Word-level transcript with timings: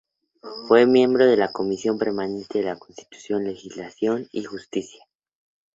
Fue 0.67 0.87
miembro 0.87 1.27
de 1.27 1.37
la 1.37 1.51
comisión 1.51 1.99
permanente 1.99 2.63
de 2.63 2.75
Constitución, 2.79 3.43
Legislación 3.43 4.27
y 4.31 4.43
Justicia. 4.43 5.05